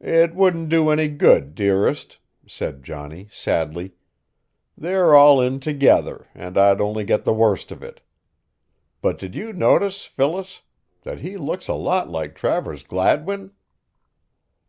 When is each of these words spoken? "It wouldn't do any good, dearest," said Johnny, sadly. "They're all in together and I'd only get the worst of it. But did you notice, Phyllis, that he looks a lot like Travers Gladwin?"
"It 0.00 0.34
wouldn't 0.34 0.70
do 0.70 0.90
any 0.90 1.06
good, 1.06 1.54
dearest," 1.54 2.18
said 2.48 2.82
Johnny, 2.82 3.28
sadly. 3.30 3.94
"They're 4.76 5.14
all 5.14 5.40
in 5.40 5.60
together 5.60 6.26
and 6.34 6.58
I'd 6.58 6.80
only 6.80 7.04
get 7.04 7.24
the 7.24 7.32
worst 7.32 7.70
of 7.70 7.80
it. 7.84 8.00
But 9.00 9.16
did 9.20 9.36
you 9.36 9.52
notice, 9.52 10.04
Phyllis, 10.04 10.62
that 11.02 11.20
he 11.20 11.36
looks 11.36 11.68
a 11.68 11.74
lot 11.74 12.10
like 12.10 12.34
Travers 12.34 12.82
Gladwin?" 12.82 13.52